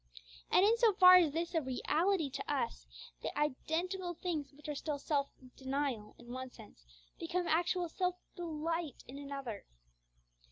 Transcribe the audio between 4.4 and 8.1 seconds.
which are still self denial in one sense, become actual